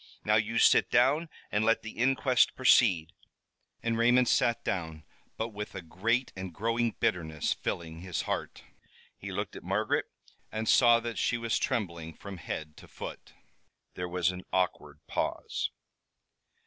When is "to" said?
12.77-12.87